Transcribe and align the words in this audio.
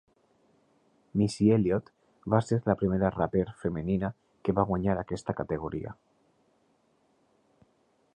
Missy 1.21 1.49
Elliott 1.57 1.91
va 2.33 2.39
ser 2.47 2.57
la 2.69 2.75
primera 2.79 3.11
raper 3.17 3.43
femenina 3.65 4.11
que 4.47 4.57
va 4.61 4.65
guanyar 4.71 4.97
aquesta 5.03 5.37
categoria. 5.43 5.95